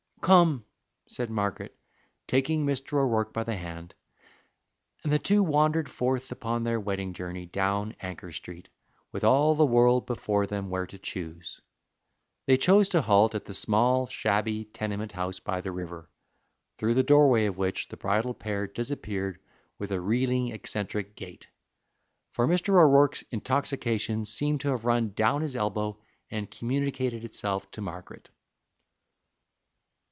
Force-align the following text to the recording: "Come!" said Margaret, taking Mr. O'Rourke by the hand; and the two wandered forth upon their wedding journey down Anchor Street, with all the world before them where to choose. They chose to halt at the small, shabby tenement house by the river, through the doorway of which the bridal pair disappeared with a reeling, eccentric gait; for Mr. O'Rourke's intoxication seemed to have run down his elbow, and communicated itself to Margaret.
"Come!" 0.21 0.65
said 1.07 1.31
Margaret, 1.31 1.75
taking 2.27 2.63
Mr. 2.63 2.99
O'Rourke 2.99 3.33
by 3.33 3.43
the 3.43 3.55
hand; 3.55 3.95
and 5.03 5.11
the 5.11 5.17
two 5.17 5.41
wandered 5.41 5.89
forth 5.89 6.31
upon 6.31 6.63
their 6.63 6.79
wedding 6.79 7.11
journey 7.13 7.47
down 7.47 7.95
Anchor 7.99 8.31
Street, 8.31 8.69
with 9.11 9.23
all 9.23 9.55
the 9.55 9.65
world 9.65 10.05
before 10.05 10.45
them 10.45 10.69
where 10.69 10.85
to 10.85 10.99
choose. 10.99 11.59
They 12.45 12.55
chose 12.55 12.87
to 12.89 13.01
halt 13.01 13.33
at 13.33 13.45
the 13.45 13.55
small, 13.55 14.05
shabby 14.05 14.65
tenement 14.65 15.13
house 15.13 15.39
by 15.39 15.59
the 15.59 15.71
river, 15.71 16.07
through 16.77 16.93
the 16.93 17.01
doorway 17.03 17.47
of 17.47 17.57
which 17.57 17.87
the 17.87 17.97
bridal 17.97 18.35
pair 18.35 18.67
disappeared 18.67 19.39
with 19.79 19.91
a 19.91 19.99
reeling, 19.99 20.49
eccentric 20.51 21.15
gait; 21.15 21.47
for 22.31 22.47
Mr. 22.47 22.79
O'Rourke's 22.79 23.23
intoxication 23.31 24.23
seemed 24.25 24.61
to 24.61 24.69
have 24.69 24.85
run 24.85 25.13
down 25.15 25.41
his 25.41 25.55
elbow, 25.55 25.99
and 26.29 26.51
communicated 26.51 27.25
itself 27.25 27.71
to 27.71 27.81
Margaret. 27.81 28.29